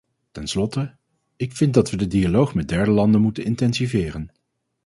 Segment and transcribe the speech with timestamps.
[0.31, 0.95] Ten slotte,
[1.35, 4.31] ik vind dat we de dialoog met derde landen moeten intensiveren.